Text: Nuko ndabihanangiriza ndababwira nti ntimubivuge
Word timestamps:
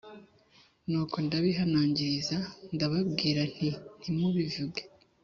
Nuko 0.89 1.15
ndabihanangiriza 1.25 2.37
ndababwira 2.75 3.41
nti 3.53 3.69
ntimubivuge 3.99 4.81